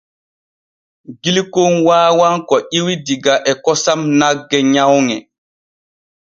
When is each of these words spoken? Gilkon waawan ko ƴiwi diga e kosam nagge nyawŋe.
Gilkon 1.21 1.73
waawan 1.87 2.35
ko 2.47 2.55
ƴiwi 2.71 2.93
diga 3.05 3.33
e 3.51 3.53
kosam 3.63 3.99
nagge 4.19 4.59
nyawŋe. 4.73 5.15